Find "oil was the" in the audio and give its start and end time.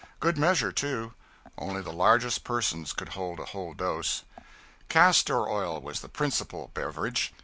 5.47-6.09